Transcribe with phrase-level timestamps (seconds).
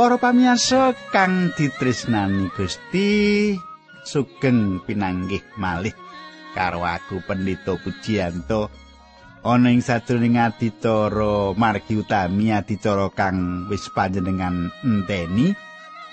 [0.00, 3.52] Para pamiyarsa kang ditresnani Gusti
[4.00, 5.92] sugeng pinanggih malih
[6.56, 8.72] karo aku Pendito Pujianto.
[9.44, 15.52] Ana ing sadurunge adicara margi utami adicara kang wis panjenengan enteni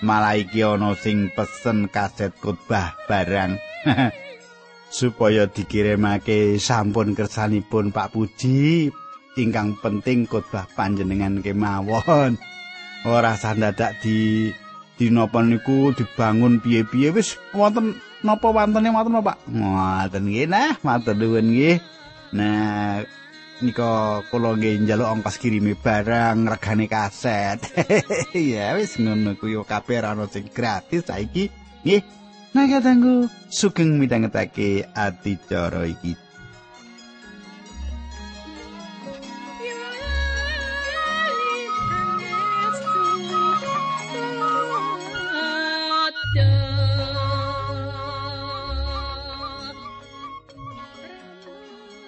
[0.04, 3.56] malah iki ana sing pesen kaset khotbah barang.
[5.00, 8.92] Supaya dikirimake sampun kersanipun Pak Puji
[9.40, 12.36] ingkang penting khotbah panjenengan kemawon
[13.06, 14.50] ora sandadak di
[14.98, 17.94] dinapa niku dibangun piye-piye wis wonten
[18.26, 19.38] napa wantene wonten Pak?
[19.46, 21.78] Ngoten nggih nah matur nuwun nggih.
[22.34, 23.06] Nah
[23.62, 27.62] nika kula nggih njaluk ongkos kirimi barang regane kaset.
[28.34, 31.54] Ya wis ngono kuwi kabeh ana sing gratis saiki
[31.86, 32.02] nggih.
[32.58, 36.27] Nah katanggu sugeng midhangetake adicara iki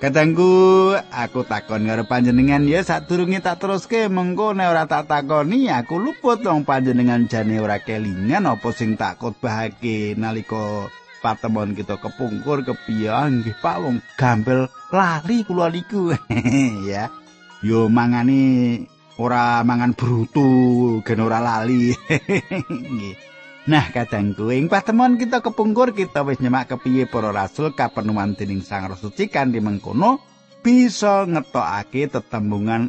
[0.00, 6.00] Kadangku aku takon karo panjenengan ya sadurunge tak teruske mengko nek ora tak takoni aku
[6.00, 10.88] luput wong panjenengan jane ora kelingan apa sing tak khotbahake nalika
[11.20, 16.16] patemon kita kepungkur kepiye nggih Pak wong gampel lali kula niku.
[16.88, 17.12] Ya
[17.60, 18.80] yo mangani
[19.20, 21.92] ora mangan brutu gen ora lali.
[22.72, 23.29] Nggih
[23.68, 28.88] Nah, kadangku ing patemon kita kepungkur kita wis nyemak kepiye para rasul kapenuman dening Sang
[28.88, 30.16] Roh Suci kanthi mengkono
[30.64, 32.88] bisa ngetokake tetembungan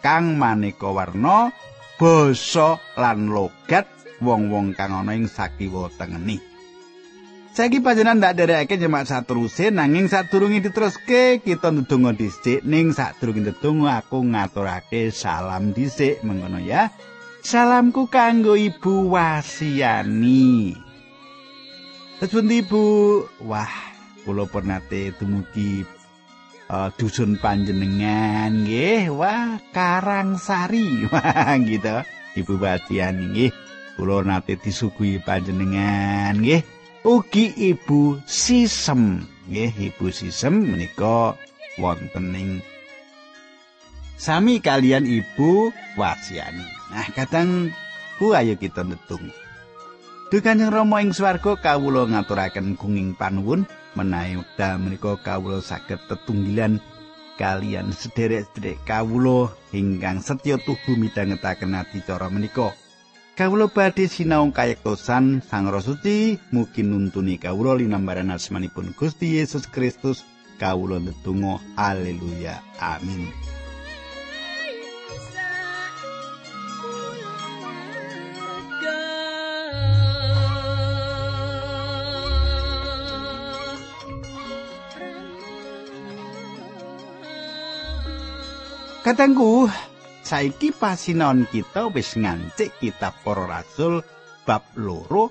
[0.00, 1.52] kang maneka warna,
[2.00, 3.84] basa lan logat
[4.24, 6.40] wong-wong kang ana ing sakiwa tengeni.
[7.56, 14.00] Saiki panjenengan ndak derekake nyemak sateruse nanging sadurunge diteruske kita ndedonga dhisik ning sadurunge ndedonga
[14.00, 16.92] aku ngaturake salam dhisik mengkono ya.
[17.46, 20.74] Salamku kanggo Ibu Wasiani.
[22.18, 22.82] Tesun Ibu,
[23.46, 23.70] wah,
[24.26, 25.86] kula pernate dumugi
[26.66, 29.14] uh, dusun panjenengan nggih.
[29.14, 31.06] Wah, Karangsari.
[31.14, 32.02] Wah, gitu.
[32.34, 33.54] Ibu Wasiani nggih.
[33.94, 36.66] Kula nate disuguhi panjenengan nggih.
[37.06, 41.38] Ugi Ibu Sisem nggih, Ibu Sisem menika
[41.78, 42.58] wonten ing
[44.18, 46.75] sami kalian Ibu Wasiani.
[46.90, 47.74] Nah, kadang
[48.16, 49.26] ku ayo kita netung.
[50.26, 53.62] Duh Kanjeng Rama ing swarga kawula ngaturaken gunging panuwun
[53.94, 56.82] menawi wekdal menika kawula saged tetunggilan
[57.38, 62.74] kalian sederek-sederek kawula ingkang setya tuhu midhangetaken adicara menika.
[63.36, 70.24] Kawula badhe sinau kayektosan Sang Roh Suci mugi nuntuni kawula linambaran asmanipun Gusti Yesus Kristus.
[70.56, 73.28] Kawula ndedonga haleluya amin.
[89.06, 89.70] Katanggu,
[90.26, 94.02] saiki pasinaon kita wis ngancik kitab Para Rasul
[94.42, 95.30] bab loro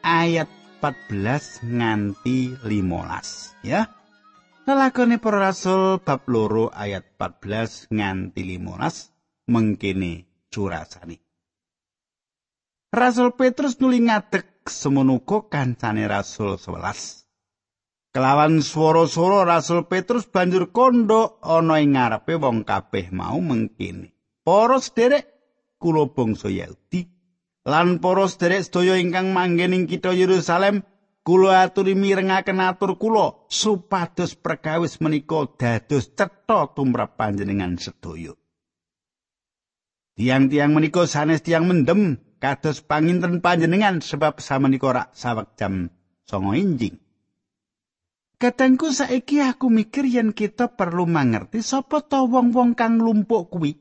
[0.00, 0.48] ayat
[0.80, 3.84] 14 nganti 15 ya.
[4.64, 11.20] Lelakone Para Rasul bab loro ayat 14 nganti 15 mengkene curasane.
[12.96, 17.25] Rasul Petrus nuli ngadeg semono kancane Rasul 11.
[18.16, 24.16] Kelawan swara-swara Rasul Petrus banjur kondo ana ing ngarepe wong kabeh mau mengkene.
[24.40, 25.28] Para sederek
[25.76, 27.12] kula bangsa Yahudi
[27.68, 30.80] lan para sederek sedaya ingkang manggen ing kitha Yerusalem,
[31.28, 38.32] kula aturi mirengaken atur kula supados perkawis menika dados cetha tumrap panjenengan sedaya.
[40.16, 45.92] Tiang-tiang menika sanes tiang mendem kados panginten panjenengan sebab samenika rak sawek jam
[46.24, 46.96] songo injing.
[48.36, 53.80] Kadangku saiki aku mikir yen kita perlu mangerti sapa to wong-wong kang lumpuk kuwi.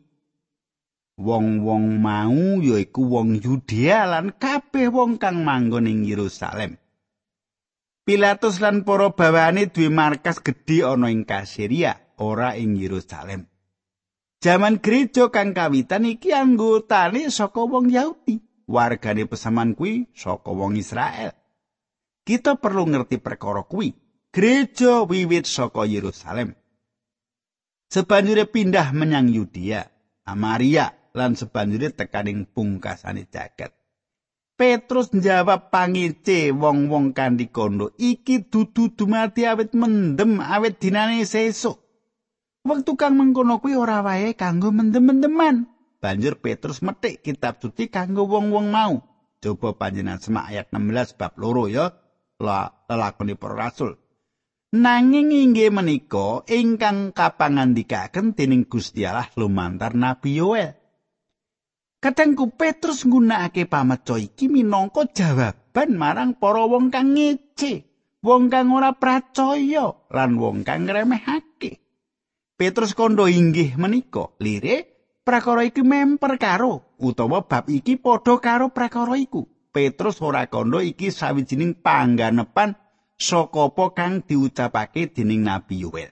[1.19, 6.79] Wong-wong mau yaiku wong Yudea lan kabeh wong kang manggon ing Yerusalem.
[8.07, 13.51] Pilatus lan para bawane duwe markas gedhe ana ing Kasiria, ora ing Yerusalem.
[14.39, 18.39] Jaman gereja kang kawitan iki anggotane saka wong Yahudi,
[18.71, 21.35] wargane pesaman kuwi saka wong Israel.
[22.23, 24.04] Kita perlu ngerti perkara kuwi.
[24.35, 26.59] Gereja wiwit saka Yerusalem.
[27.87, 29.87] Sebanjure pindah menyang Yudea,
[30.27, 33.71] Amaria lan sebanjure tekaning pungkasane jagat.
[34.59, 41.79] Petrus njawab pangice wong-wong kanthi kondo, iki dudu dumati awit mendem awit dinane sesuk.
[42.67, 45.71] Wektu kang mengkono kuwi ora wae kanggo mendem-mendeman.
[46.03, 48.99] Banjur Petrus metik kitab suci kanggo wong-wong mau.
[49.39, 51.93] Coba panjenengan semak ayat 16 bab loro ya.
[52.41, 53.95] Lelakoni para rasul.
[54.75, 60.75] Nanging inggih menika ingkang kapangandikaken dening Gusti Allah lumantar Nabi Yoel.
[62.03, 67.87] Kadangku Petrus nggunakake pameco iki minangka jawaban marang para wong kang ngece,
[68.19, 71.79] wong kang ora percaya lan wong kang ngremehake.
[72.59, 74.91] Petrus kondo inggih menika lire
[75.23, 79.47] prakara iki memper karo utawa bab iki padha karo prakara iku.
[79.71, 82.84] Petrus ora kondo iki sawijining pangganepan
[83.15, 86.11] saka apa kang diucapake dening Nabi Yoel.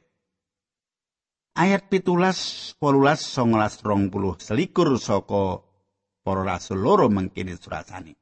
[1.53, 5.61] Ayat pitulas, polulas, songolas, rong puluh, selikur saka
[6.25, 8.17] para rasul loro mengkini surasani.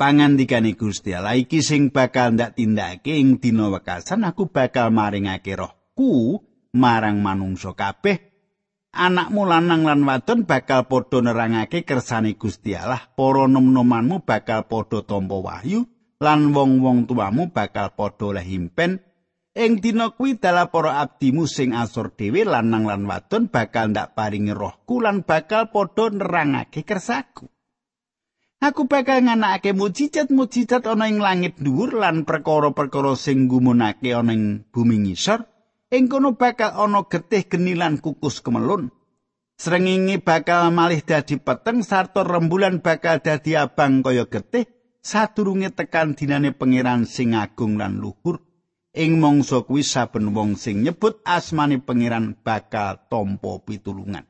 [0.00, 6.42] Pangandikane Gusti Allah iki sing bakal ndak tindake ing dina wekasan aku bakal maringake rohku
[6.74, 8.18] marang manungsa kabeh
[8.90, 15.38] anakmu lanang lan wadon bakal padha nerangake kersane Gusti Allah para nom-nomanmu bakal padha tampa
[15.38, 15.86] wahyu
[16.22, 19.02] lan wong-wong tuamu bakal padha oleh himpen
[19.58, 24.54] ing dina kuwi dalah para abdimu sing asor dhewe lanang lan wadon bakal ndak paringi
[24.54, 27.50] rohku lan bakal padha nerangake kersaku
[28.62, 35.02] Aku bakal nganakake mujizat-mujizat ana ing langit dhuwur lan perkara-perkara sing gumunake ana ing bumi
[35.02, 35.42] ngisor.
[35.90, 38.94] Ing kono bakal ana getih geni lan kukus kemelun.
[39.58, 44.70] Srengenge bakal malih dadi peteng sarta rembulan bakal dadi abang kaya getih
[45.02, 48.38] sadurunge tekan dinane pangeran sing agung lan luhur
[48.94, 54.24] ing mangsa kuwi saben wong sing nyebut asmane pangeran bakal tampa pitulungan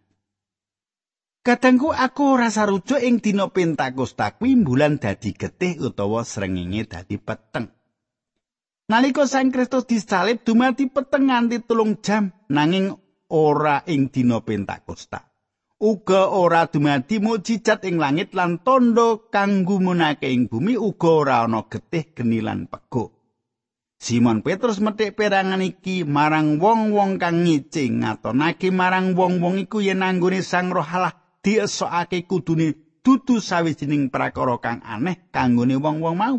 [1.43, 7.67] Kadangku aku rasa rujuk ing dina Pentakosta kuwi bulan dadi getih utawa srengenge dadi peteng.
[8.87, 12.95] Nalika Sang Kristus disalib dumadi peteng nganti telung jam nanging
[13.27, 15.32] ora ing dina Pentakosta.
[15.83, 21.67] Uga ora dumadi mukjizat ing langit lan tondo kang gumunake ing bumi uga ora ana
[21.67, 23.11] getih geni lan pego.
[23.99, 30.43] Simon Petrus metik perangan iki marang wong-wong kang ngicing ngatonake marang wong-wong iku yen anggone
[30.43, 36.39] Sang Roh Allah diesokake kudune dudu sawijining prakara kang aneh kanggone wong-wong mau.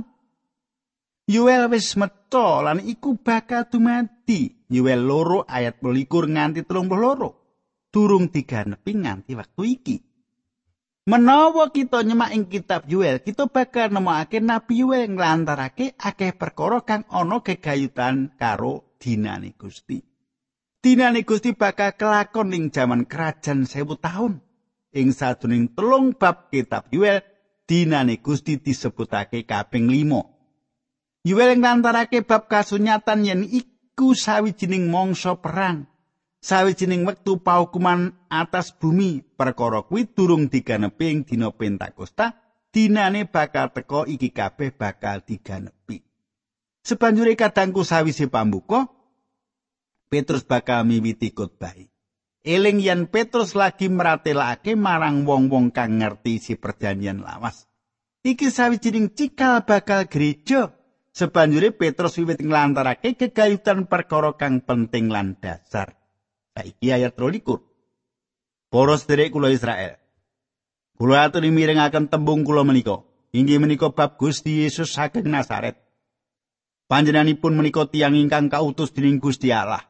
[1.24, 4.68] Yuel wis meto lan iku bakal dumadi.
[4.68, 7.43] Yuel loro ayat 21 nganti 32.
[7.94, 9.98] Durung diganepi nganti wektu iki.
[11.04, 17.04] Menawa kita nyemak ing kitab Yuel, kita bakal nemokake Nabi Yuel nglantarake akeh perkara kang
[17.12, 20.00] ana gegayutan karo dinane Gusti.
[20.80, 24.40] Dinane Gusti bakal kelakon ing jaman kerajaan sewu tahun.
[24.96, 27.20] Ing sadurunging telung bab kitab Yuel,
[27.68, 31.28] dinane Gusti disebutake kaping 5.
[31.28, 35.93] Yuel nglantarake bab kasunyatan yen iku sawijining mangsa perang.
[36.44, 42.36] Sawijining wektu paukuman atas bumi perkara kuwi durung diganepi ing dina Pentakosta
[42.76, 46.04] dinane bakal teka iki kabeh bakal diganepi.
[46.84, 48.92] Sebanjure kadangku sawise pambuka
[50.12, 51.74] Petrus bakal miwiti khotbah.
[52.44, 57.72] Eling yen Petrus lagi meratelake marang wong-wong kang ngerti si perjanjian lawas.
[58.28, 60.76] Iki sawijining cikal bakal gereja
[61.16, 66.03] sebanjure Petrus wiwit nglantarake kegayutan perkara kang penting lan dasar
[66.54, 67.58] Saiki ayat 23.
[68.70, 69.98] Para sedherek kula Israel.
[70.94, 73.02] Kula aturi mirengaken tembung kula menika.
[73.34, 75.82] Inggih menika bab Gusti Yesus saking Nazaret.
[76.86, 79.82] Panjenenganipun menika tiyang ingkang kautus dening Gusti Allah.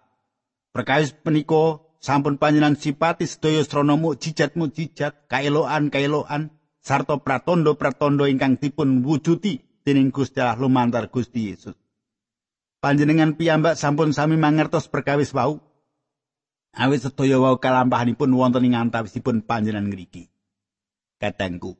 [0.71, 10.15] Perkawis menika sampun panjenengan sipati sedaya srana mukjizat-mukjizat, kaeloan-kaeloan sarta pratondo-pratondo ingkang dipun wujuti dening
[10.15, 11.75] Gusti Allah lumantar Gusti Yesus.
[12.79, 15.59] Panjenengan piyambak sampun sami mangertos perkawis wau
[16.73, 20.29] awit sedaya wau kalampahanipun wonten ing antawisipun panjenengan ngriki.
[21.21, 21.77] Katengku.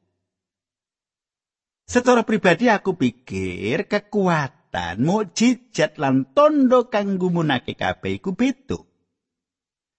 [1.84, 8.80] Secara pribadi aku pikir kekuatan mukjizat lan tondo kang gumunake kabeh iku beda.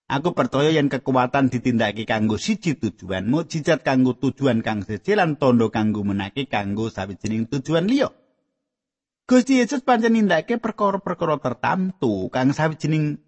[0.05, 5.69] Aku percaya yen kekuatan ditindakake kanggo siji tujuan, mukjizat kanggo tujuan kang siji lan tondo
[5.69, 8.13] kang gumunake kanggo sawijining tujuan liya.
[9.25, 13.21] Gusti Yesus pancen nindakake perkara-perkara tertamtu kang sawijining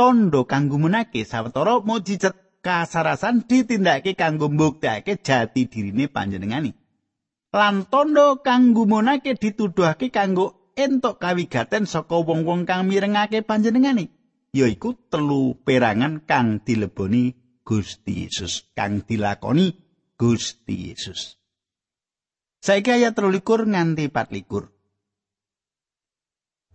[0.00, 2.32] tondo kanggo menake sawetara mujizat
[2.64, 6.72] kasarasan ditindakake kanggo mbuktekake jati dirine panjenengani.
[7.52, 14.08] Lan tondo kanggo menake dituduhake kanggo entuk kawigaten saka wong-wong kang mirengake panjenengani.
[14.56, 19.76] Yaiku telu perangan kang dileboni Gusti Yesus, kang dilakoni
[20.16, 21.36] Gusti Yesus.
[22.64, 24.79] Saiki ayat 13 nganti 24.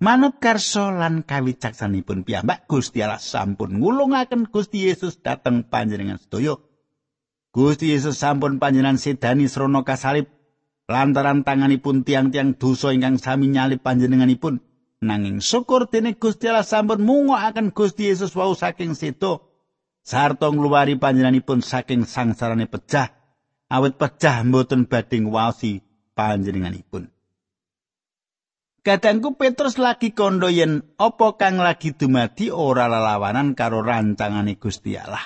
[0.06, 6.62] Manut karso lan kawicaksanipun piyambak Gusti Allah sampun ngulungaken Gusti Yesus dhateng panjenengan sedaya.
[7.50, 10.30] Gusti Yesus sampun panjenengan sedani srana kasalib
[10.86, 14.62] lantaran tanganipun tiang-tiang dosa ingkang sami nyalip panjenenganipun.
[15.02, 19.58] Nanging syukur dene Gusti Allah sampun mungokaken Gusti Yesus wau saking sedo.
[20.06, 23.10] Sarta ngluwari panjenenganipun saking sangsarane pecah
[23.74, 25.82] awet pecah mboten badhe ngwasi
[26.14, 27.15] panjenenganipun
[28.86, 35.25] Kadangku Petrus lagi kondo yen apa kang lagi dumadi ora lelawanan karo rancangane Gusti Allah.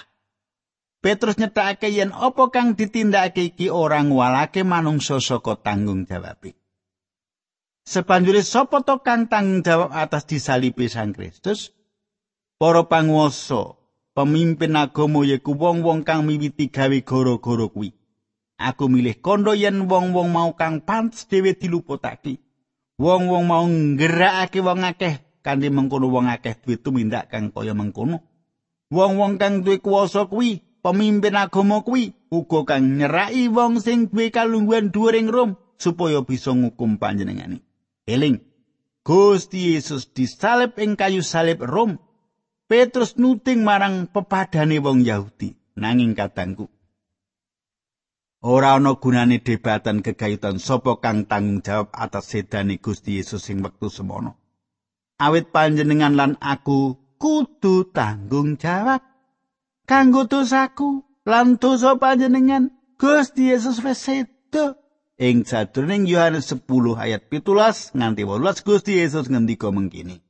[1.04, 6.40] Petrus nyetakake yen apa kang ditindakake iki ora ngwalake manungsa saka tanggung jawab.
[7.84, 11.76] Sepanjure sapa to kang tanggung jawab atas disalipi Sang Kristus?
[12.56, 13.76] Para panguwasa,
[14.16, 17.92] pemimpin agama yaiku wong-wong kang miwiti gawe goro-goro kuwi.
[18.56, 22.40] Aku milih kondo yen wong-wong mau kang pantes dhewe diluputake.
[23.00, 28.20] Wong-wong mau nggerakake wong akeh kanthi mengkono wong akeh duwe tumindak kang kaya mengkono.
[28.92, 34.92] Wong-wong kang duwe kuwasa kuwi pemimpin agama kuwi uga kang nyerai wong sing duwe kalungguhan
[34.92, 37.64] dhuwuring rum supaya bisa ngukum panjenengane.
[38.04, 38.44] Eling
[39.08, 41.98] Gusti Yesus disalib ing kayu salib rum
[42.70, 46.70] Petrus nuting marang pepadane wong Yahudi nanging katangku
[48.40, 53.92] Ora ana gunane debatan kegayutan sapa kang tanggung jawab atas sedane Gusti Yesus sing wektu
[53.92, 54.40] semono.
[55.20, 59.04] Awit panjenengan lan aku kudu tanggung jawab
[59.84, 64.08] kanggo dosaku lan dosa panjenengan Gusti Yesus wis.
[65.20, 66.64] Ing sadurunge Yohanes 10
[66.96, 70.24] ayat 17 nganti 18 Gusti Yesus ngendika mengkini.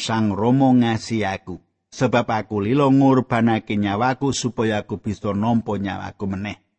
[0.00, 1.60] Sang Romo ngasi aku
[1.92, 6.69] sebab aku lilo ngurbanake nyawaku supaya aku bisa nampa nyawaku meneh.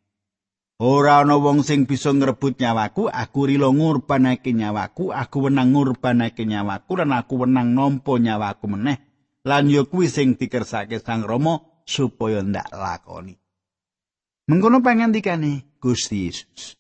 [0.82, 6.98] Ora ana wong sing bisa ngrebut nyawaku, aku rila ngurbanake nyawaku, aku wenang ngurbanake nyawaku
[6.98, 8.98] lan aku wenang nampa nyawaku meneh.
[9.46, 13.38] Lan ya kuwi sing dikersake Sang Rama supaya ndak lakoni.
[14.50, 16.74] Mengkono pangandikane Gusti Yesus.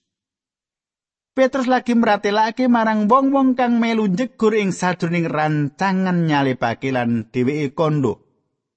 [1.37, 8.30] Petrus lagi meratelake marang wong-wong kang melu njegur ing sadurunging rancangan nyalipake lan dheweke kondo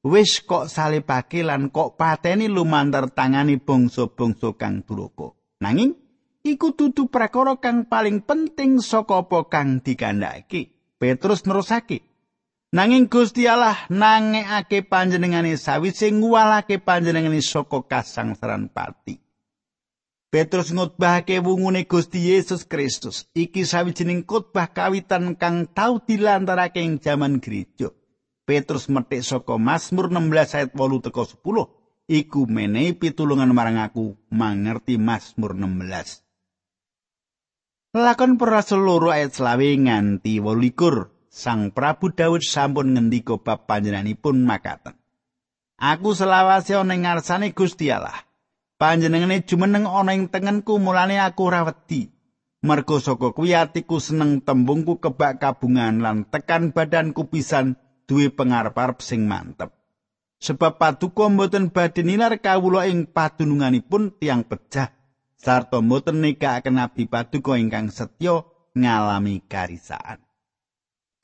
[0.05, 5.33] wis kok salibake lan kok pateni lumantar tangani bangsa-bangsa kang duraka.
[5.65, 5.97] Nanging
[6.45, 10.77] iku dudu prakara kang paling penting saka apa kang dikandhake.
[11.01, 12.05] Petrus nerusake.
[12.75, 19.25] Nanging Gusti Allah nangekake panjenengane sawise nguwalake panjenengane saka kasangsaran pati.
[20.29, 23.31] Petrus ngutbahake wungune Gusti Yesus Kristus.
[23.39, 27.95] Iki sawijining khotbah kawitan kang tau dilantarake ing jaman gereja.
[28.45, 35.01] Petrus metik saka Mazmur 16 ayat 8 teko 10 iku menehi pitulungan marang aku mangerti
[35.01, 36.21] Mazmur 16.
[37.97, 44.95] Lakon perasul loro ayat selawe nganti wolikur Sang Prabu Daud sampun ngendika bab panjenenganipun makaten.
[45.75, 48.15] Aku selawase ana ing ngarsane Gusti Allah.
[48.79, 52.15] Panjenengane jumeneng ana ing tengenku mulane aku ora wedi.
[52.63, 59.25] Mergo saka kuwi atiku seneng tembungku kebak kabungan lan tekan badanku pisan duwe pangarep-arep sing
[59.29, 59.73] mantep.
[60.45, 64.93] Sebab paduka mboten badhe nilar kawula ing padununganipun tiang pecah
[65.41, 68.45] sarta mboten nikakaken nabi paduka ingkang setya
[68.77, 70.21] ngalami karisaan.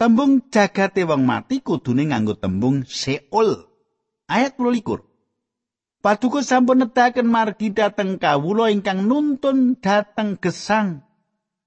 [0.01, 3.69] Tembung jagate wong mati kudune nganggo tembung Seol.
[4.25, 5.05] Ayat 12.
[6.01, 11.05] Paduka sampun nedahaken margi dhateng kawula ingkang nuntun dhateng gesang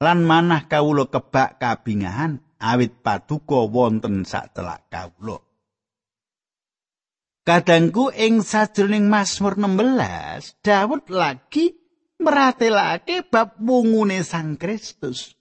[0.01, 5.43] lan manah kawula kebak kabingahan awit paduka wonten sak telak kawula.
[7.43, 11.75] Kadangku ing sajroning Mazmur 16, Daud lagi
[12.23, 15.35] meratelake bab wungune Sang Kristus.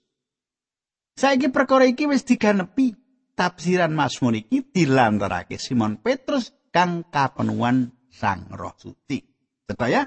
[1.15, 2.99] Saiki perkara iki wis diganepi.
[3.33, 9.23] Tafsiran Mazmur iki dilantarake Simon Petrus kang kapenuan Sang Roh Suci.
[9.65, 10.05] Sedaya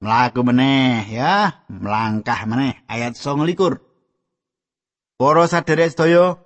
[0.00, 3.89] Mlaku meneh ya, melangkah meneh ayat 29.
[5.20, 6.40] Para sadherek sedaya,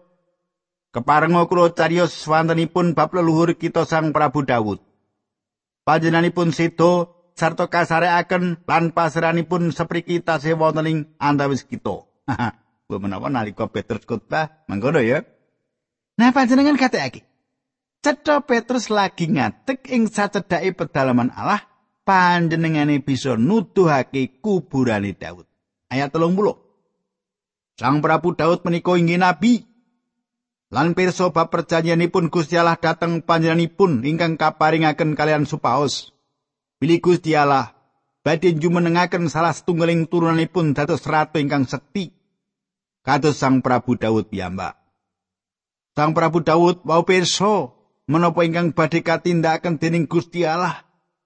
[0.91, 4.83] keparenga kula cariyos wontenipun bab leluhur kita Sang Prabu Daud.
[5.87, 12.03] Panjenenganipun sedo sarta kasarekaken lan pasranipun sepriki tasih wonten ing antawis kita.
[12.91, 15.23] Kuwi menawa nalika Petrus khotbah mangkono ya.
[16.19, 17.23] Nah panjenengan katekake.
[18.03, 21.63] Cetha Petrus lagi ngatek ing sacedhake pedalaman Allah,
[22.03, 25.47] panjenengane bisa nuduhake kuburane Daud.
[25.95, 26.64] Ayat 30.
[27.75, 29.67] Sang Prabu Daud menika inggih nabi.
[30.71, 36.15] Lan pirsa bab perjanjianipun Gusti Allah dhateng panjenenganipun ingkang kaparingaken kalian supaos.
[36.79, 37.75] Bilih Gusti Allah
[38.27, 42.15] badhe jumenengaken salah setunggaling turunanipun dados ratu ingkang sekti.
[43.05, 44.79] Kados Sang Prabu Daud piyambak.
[45.95, 47.71] Sang Prabu Daud wau pirsa
[48.11, 50.83] menapa ingkang badhe katindakaken dening Gusti Allah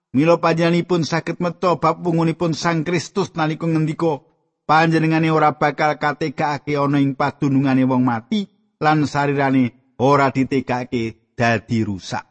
[0.08, 4.27] Mila panjenenganipun saged meto bab wungunipun Sang Kristus nalika ngendika
[4.68, 8.44] panjenengane ora bakal kategakake ana ing padunungane wong mati
[8.84, 12.28] lan sarirane ora ditegakake dadi rusak.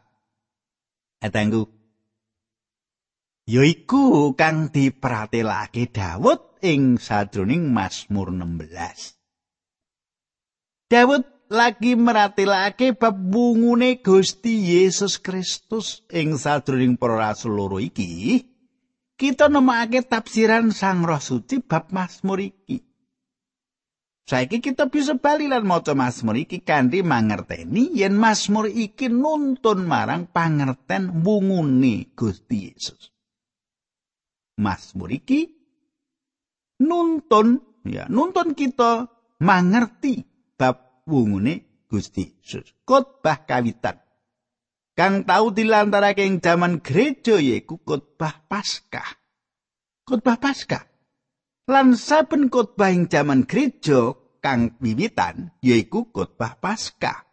[1.18, 1.66] Etengku
[3.50, 9.18] yaiku kang dipratelake Daud ing sadroning Mazmur 16.
[10.86, 18.44] Daud lagi meratelake bab bungune Gusti Yesus Kristus ing sadroning para rasul loro iki.
[19.18, 22.78] Kita nemokake tafsiran Sang Roh Suci bab Mazmur iki.
[24.22, 30.30] Saiki kita bisa bali lan maca Mazmur iki kanthi mangerteni yen Mazmur iki nuntun marang
[30.30, 33.10] pangerten bungune Gusti Yesus.
[34.62, 35.50] Mazmur iki
[36.78, 37.58] nuntun
[37.90, 39.10] ya nuntun kita
[39.42, 40.22] mangerti
[40.54, 42.70] bab wungune Gusti Yesus.
[42.86, 43.98] Khotbah kawitan
[44.98, 49.06] kang tau dilantarake ing jaman gereja yaiku khotbah Paskah.
[50.02, 50.82] Khotbah Paskah.
[51.70, 57.30] Lan saben khotbah ing jaman gereja kang wiwitan yaiku khotbah Paskah.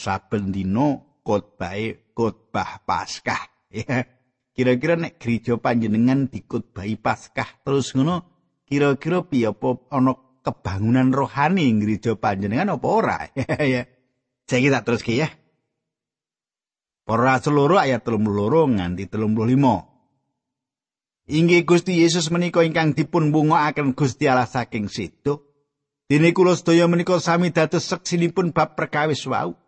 [0.00, 3.52] Saben dina khotbahe khotbah Paskah.
[3.72, 4.04] Ya.
[4.52, 8.20] Kira-kira nek gereja panjenengan dikutbahi Paskah terus ngono,
[8.68, 10.12] kira-kira piye apa ana
[10.44, 13.16] kebangunan rohani ing gereja panjenengan apa ora?
[13.72, 13.88] ya.
[14.44, 15.32] Saiki tak teruske ya.
[17.02, 19.92] Para seluruh ayat 32 nganti 35.
[21.32, 25.42] Inggih Gusti Yesus menika ingkang dipun bungokaken Gusti Allah saking situ.
[26.06, 29.58] Dene kula sedaya menika sami dados seksinipun bab perkawis wau.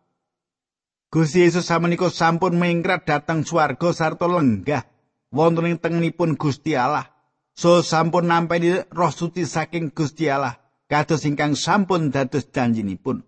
[1.10, 4.82] Gusti Yesus samenika sampun mingkrat dhateng swarga sarta lenggah
[5.30, 7.10] wonten ing tengenipun Gusti Allah.
[7.54, 10.58] So sampun nampi roh suci saking Gusti Allah
[10.90, 13.22] kados ingkang sampun dados janjinipun.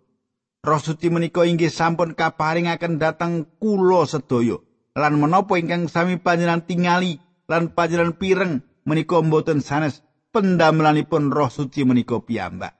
[0.66, 4.58] Roh suci menika inggih sampun kaparingaken dhateng kula sedaya.
[4.98, 10.02] Lan menapa ingkang sami panjenengan tingali lan panjenengan pireng menika mboten sanes
[10.34, 12.74] pendamelanipun roh suci menika piyambak.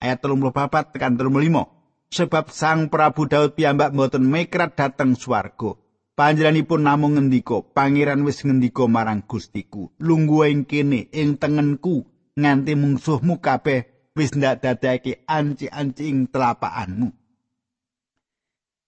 [0.00, 1.78] Ayat 34 tekan 35.
[2.08, 5.76] sebab Sang Prabu Daud piyambak mboten mekrat dhateng swarga.
[6.16, 13.38] Panjenenganipun namung ngendika, "Pangeran wis ngendika marang Gustiku, lungguh ing kene ing tengenku nganti mungsuhmu
[13.38, 17.08] kabeh wis ndak dadake anci-anci ing telapakanmu."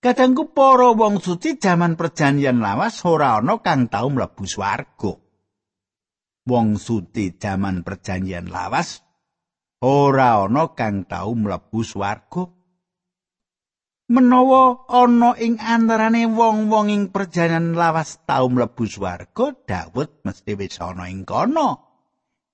[0.01, 5.12] Kadangku para wong suci jaman perjanjian lawas ora ana kang tau mlebu swarga.
[6.51, 9.07] Wong suci jaman perjanjian lawas
[9.85, 12.49] ora ana kang tau mlebu swarga.
[14.11, 21.07] menawa ana ing antarane wong-wong ing perjalanan lawas tau mlebu swarga Daud mesti wis ana
[21.07, 21.69] ing kono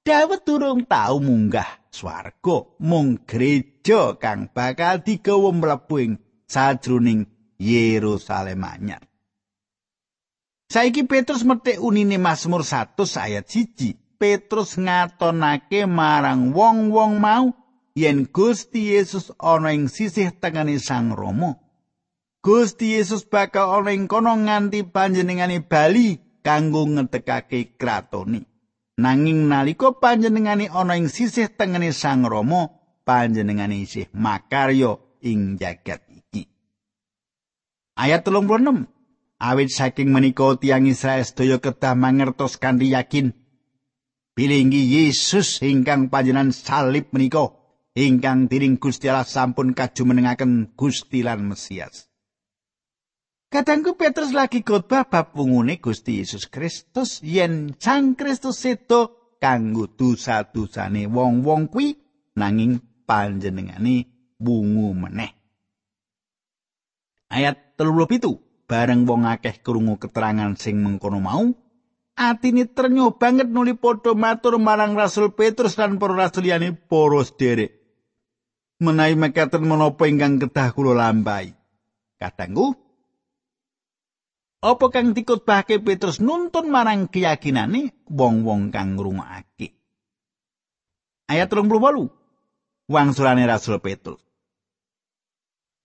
[0.04, 6.12] Daud durung tau munggah swarga mung gereja kang bakal digawa mlebu ing
[6.44, 7.24] sajroning
[7.56, 9.00] Yerusalem anyar
[10.68, 17.52] Saiki Petrus metik unine Mazmur 100 ayat 1 Petrus ngatonake marang wong-wong mau
[17.96, 21.60] yen Gusti Yesus ana ing sisih tengene Sang Rama.
[22.40, 28.55] Gusti Yesus bakal ana ing kono nganti panjenengane bali kanggo ngedekake kratone.
[28.96, 32.72] Nanging nalika panjenengane ana ing sisih tengene Sang Rama,
[33.04, 36.48] panjenengane isih makarya ing jagat iki.
[37.92, 38.88] Ayat 36.
[39.36, 43.36] Awit saking menika tiang Israel sedaya kedah mangertos kanthi yakin
[44.32, 47.52] bilih Yesus ingkang panjenengan salib menika
[47.92, 52.08] ingkang diring Gusti Allah sampun kajumenengaken Gusti lan Mesias.
[53.56, 61.08] Kadangku Petrus lagi khotbah bab wungune Gusti Yesus Kristus yen Sang Kristus sedo kanggo dosa-dosane
[61.08, 61.96] wong-wong kuwi
[62.36, 65.32] nanging panjenengane bungu meneh.
[67.32, 71.48] Ayat 37 bareng wong akeh krungu keterangan sing mengkono mau
[72.12, 77.72] atine ternyo banget nuli padha matur marang Rasul Petrus lan para rasul liyane para sederek
[78.84, 81.56] menawi mekaten menapa ingkang kedah kula lampahi.
[82.20, 82.85] Kadangku
[84.66, 89.78] Apa kang dikutbahke Petrus nuntun marang keyakinane wong-wong kang ngrungokake.
[91.30, 92.90] Ayat 38.
[92.90, 94.18] Wangsulane Rasul Petrus.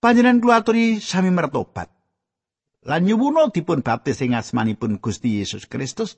[0.02, 1.94] Panjenengan kulaturi sami mertobat.
[2.82, 6.18] Lan nyuwuna dipun baptis ing asmanipun Gusti Yesus Kristus.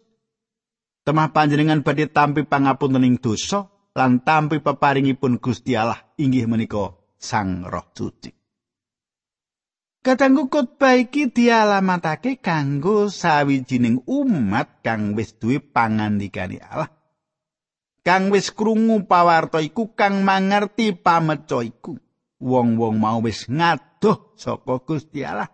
[1.03, 7.67] Temah panjenengan badhe tampi pangapunten ing dosa lan tampi peparingipun Gusti Allah inggih menika Sang
[7.67, 8.42] Roh Suci.
[10.03, 16.91] Kadangku khotbah iki dialamatake kanggo sawijining umat kang wis duwe pangandikane Allah.
[18.03, 21.95] Kang wis krungu pawarta iku kang mangerti pameca iku.
[22.43, 25.47] Wong-wong mau wis ngadoh saka Gusti Allah.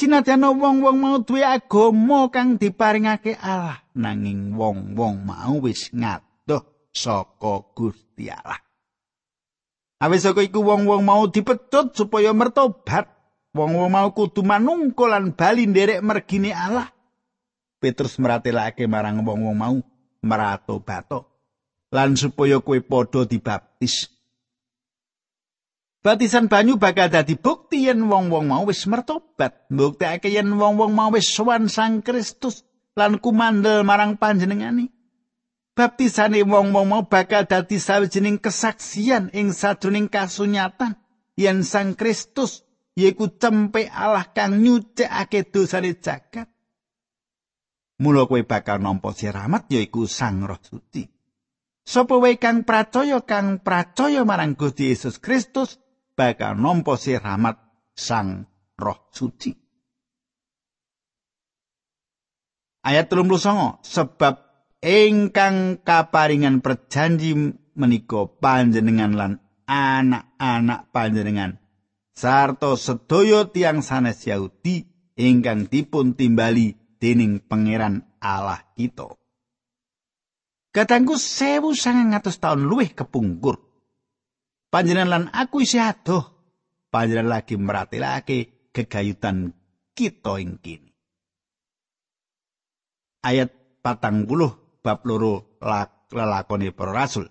[0.00, 8.32] Sinadyan wong-wong mau duwe agama kang diparingake Allah, nanging wong-wong mau wis ngadoh saka Gusti
[8.32, 8.69] Allah.
[10.00, 13.04] Awis saka iku wong-wong mau dipecut supaya mertobat.
[13.52, 16.88] Wong-wong mau kudu manungkul lan bali nderek mergine Allah.
[17.76, 19.76] Petrus meratelake marang wong-wong mau
[20.24, 21.28] meratobato
[21.90, 24.08] lan supaya kowe padha dibaptis.
[26.00, 31.28] Batisan banyu bakal dadi bukti yen wong-wong mau wis mertobat, mbuktekake yen wong-wong mau wis
[31.28, 32.64] sowan Sang Kristus
[32.96, 34.88] lan kumandel marang panjenengane.
[35.80, 40.92] Baptisane wong-wong mau bakal dadi sawijining kesaksian ing sadroning kasunyatan
[41.40, 46.52] yen Sang Kristus yaiku cempe Allah kang nyucikake dosane jagat.
[47.96, 51.08] Mula kowe bakal nampa siramat yaiku Sang Roh Suci.
[51.80, 55.80] Sapa wae kang percaya kang percaya marang Gusti Yesus Kristus
[56.12, 57.56] bakal nampa rahmat
[57.96, 58.44] Sang
[58.76, 59.56] Roh Suci.
[62.84, 64.49] Ayat 39 sebab
[64.80, 67.36] ingkang kaparingan perjanji
[67.76, 69.32] menika panjenengan lan
[69.68, 71.60] anak-anak panjenengan
[72.16, 74.84] sarta sedaya tiang sanes Yahudi
[75.16, 79.16] ingkang dipun timbali dening pangeran Allah kita.
[80.70, 83.70] Katangku sewu sangang atus tahun luwih kepungkur.
[84.70, 86.24] panjenengan lan aku isih adoh
[86.94, 89.50] panjenengan lagi meratelake kegayutan
[89.92, 90.94] kita ing kini
[93.26, 93.50] ayat
[93.82, 95.60] patang puluh bab loro
[96.12, 97.28] lelakoni para rasul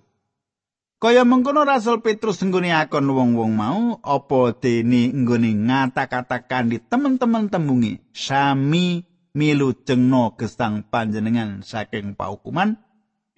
[0.99, 8.03] Kaya mengkono Rasul Petrus nggone akon wong-wong mau apa dene nggone ngata-katakan di teman-teman tembungi
[8.11, 12.75] sami milu jengno gesang panjenengan saking paukuman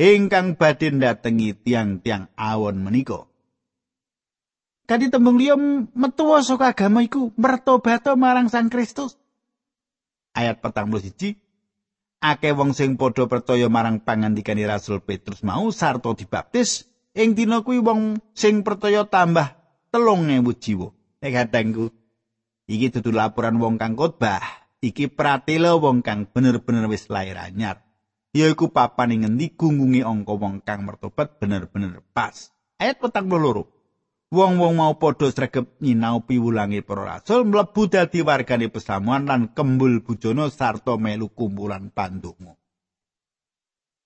[0.02, 3.30] ingkang badhe datengi tiang-tiang awon menika.
[4.89, 5.54] Kanthi tembung liya
[5.93, 9.21] metu saka agama iku mertobat marang Sang Kristus.
[10.34, 11.38] Ayat 41
[12.22, 16.86] Ake wong sing padha percaya marang pangandikane Rasul Petrus mau sarta dibaptis
[17.18, 19.58] ing dina kuwi wong sing percaya tambah
[19.90, 20.94] telung ewu jiwa.
[21.18, 21.90] Nek katengku
[22.70, 27.82] iki dudu laporan wong kang khotbah, iki pratela wong kang bener-bener wis lair anyar.
[28.38, 32.54] Yaiku papan ngendi gunggunge angka wong kang mertobat bener-bener pas.
[32.78, 33.81] Ayat 42
[34.32, 40.48] wong-wong mau padha sregep nyinau piwulange para rasul mlebu dadi wargane pesamuan lan kembul bujana
[40.48, 42.56] sarta melu kumpulan pandonga.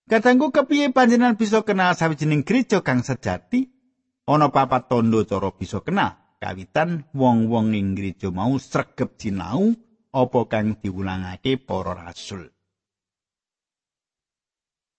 [0.05, 3.73] Katanggu kepiye panjenengan bisa kenal sawijining gereja kang sejati?
[4.25, 6.17] Ana papat tondo cara bisa kenal.
[6.37, 9.73] Kawitan wong-wong ing gereja mau sregep sinau
[10.13, 12.53] apa kang diwulangake para rasul.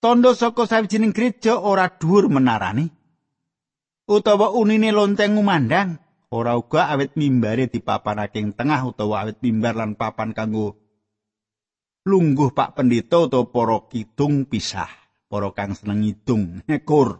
[0.02, 2.90] Tondo saka sawijining gereja ora dhuwur menarani,
[4.06, 5.98] utawa unine lonteng ngumandang
[6.30, 10.78] ora uga awet mimbare dipapanake ing tengah utawa awet mimbar lan papan kanggo
[12.06, 14.90] lungguh Pak Pendeta utawa para kidung pisah
[15.26, 17.18] para kang seneng ngidung nekur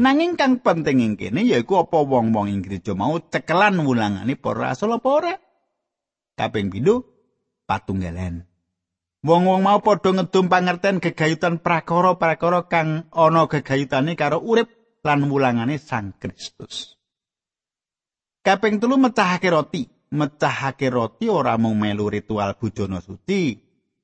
[0.00, 4.96] nanging kang penting ing kene yaiku apa wong-wong ing gereja mau cekelan wulangane para rasul
[4.96, 5.34] apa ora?
[6.40, 7.04] Kaping pindho?
[7.68, 8.48] Patunggalan
[9.20, 16.16] Wong-wong mau padha ngedum pangerten gegayutan prakara-prakara kang ana gegayutane karo urip lan wulangane Sang
[16.16, 16.96] Kristus.
[18.40, 19.84] Kaping telu mecahake roti.
[20.10, 23.54] Mecahake roti ora mung melu ritual bujana suci.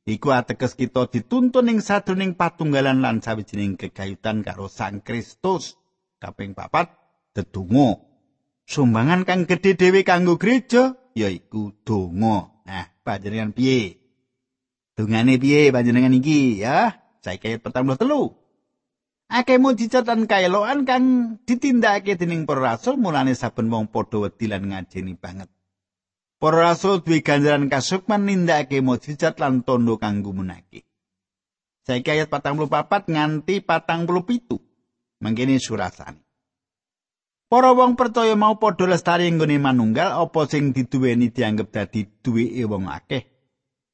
[0.06, 5.74] Iku ateges kita dituntun ing sadroning patunggalan lan sawijining kegayutan karo Sang Kristus.
[6.22, 6.94] Kaping papat
[7.34, 8.00] dedonga.
[8.66, 12.54] Sumbangan kang gedhe dhewe kanggo gereja yaiku donga.
[12.66, 14.02] Nah, panjenengan piye?
[14.94, 17.02] Dungane piye panjenengan iki ya?
[17.26, 18.45] Ayat pertama telu.
[19.26, 24.70] Akeh mujizat lan kaeloan kang ditindakake dening para rasul mulane saben wong padha wedi lan
[24.70, 25.50] ngajeni banget.
[26.38, 30.86] Para rasul duwe ganjaran kasukman nindakake mujizat lan tondo kang gumunake.
[31.82, 35.22] Saiki ayat 44 nganti 47.
[35.22, 36.22] Mangkene surasane.
[37.50, 42.90] Para wong percaya mau padha lestari nggone manunggal apa sing diduweni dianggep dadi duweke wong
[42.90, 43.35] akeh.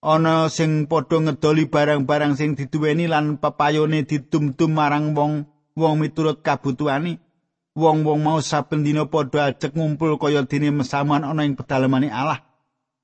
[0.03, 5.47] Ana sing padha ngedoli barang-barang sing diduweni lan pepayone didum-dum marang wong
[5.79, 7.23] wong miturut kabutuhane.
[7.73, 12.45] Wong-wong mau saben dina padha ajek ngumpul kaya dene mesamuan ana ing pedalemane Allah.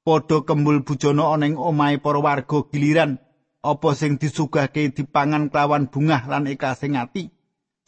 [0.05, 3.17] Padha kembul bujana ana ing omahe para warga giliran.
[3.65, 7.33] Apa sing disugahke dipangan kelawan bungah lan ikasing ati.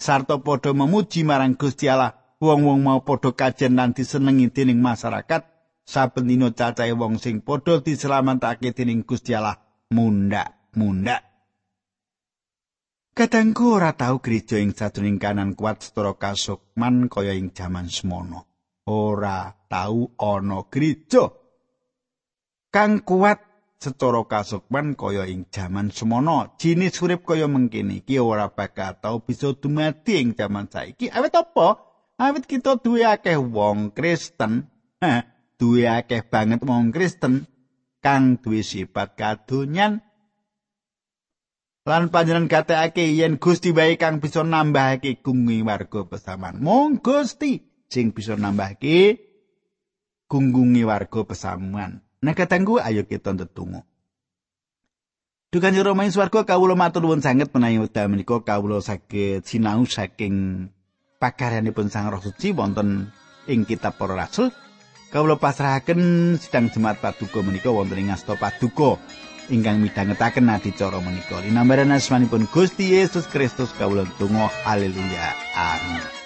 [0.00, 2.16] Sarta padha memuji marang Gusti Allah.
[2.40, 5.49] Wong-wong mau padha kajen lan disenengi dening masyarakat
[5.90, 9.58] saben dina cacahe wong sing padha diselametake dening Gusti Allah
[9.90, 11.18] munda-munda.
[13.10, 18.46] Kadangku ora tau gereja ing sadurunge kanan kuat setara kasukman kaya ing jaman semono.
[18.86, 21.40] Ora tau ana gereja.
[22.70, 23.42] kang kuat
[23.82, 29.50] secara kasukman kaya ing jaman semono jinis urip kaya mengkini iki ora bakal tau bisa
[29.58, 31.82] dumadi ing jaman saiki awet apa
[32.14, 34.70] awet kita duwe akeh wong Kristen
[35.60, 37.44] duwe akeh banget wong Kristen
[38.00, 40.00] kang duwe sifat kadonyan
[41.84, 47.60] lan panjenengan gatekake yen Gusti bae kang bisa nambahake gunggung warga pesaman mong Gusti
[47.92, 49.20] sing bisa nambahake
[50.32, 53.88] gunggungi warga pesamuan Nah katanggu ayo kita ndedonga.
[55.50, 60.68] Dukan jero main swarga kawula matur nuwun sanget menawi wekdal menika kawula saged sinau saking
[61.18, 63.10] pakaryanipun Sang Roh Suci wonten
[63.50, 64.52] ing kitab Para Rasul.
[65.10, 68.94] Kawula pasrahaken sidang Jumat Paduka menika wonten ing Asta Paduka
[69.50, 71.42] ingkang midhangetaken adicara menika.
[71.42, 75.34] Linambaran asmanipun Gusti Yesus Kristus kawula tunggu haleluya.
[75.58, 76.19] Amin.